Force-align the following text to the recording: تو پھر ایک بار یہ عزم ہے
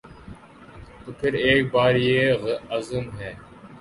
تو 1.01 1.11
پھر 1.19 1.33
ایک 1.41 1.71
بار 1.71 1.95
یہ 1.97 2.33
عزم 2.69 3.05
ہے 3.19 3.33